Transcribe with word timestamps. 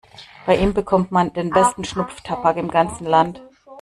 Bei 0.47 0.57
ihm 0.57 0.73
bekommt 0.73 1.11
man 1.11 1.31
den 1.33 1.51
besten 1.51 1.83
Schnupftabak 1.83 2.57
im 2.57 2.71
ganzen 2.71 3.05
Land. 3.05 3.39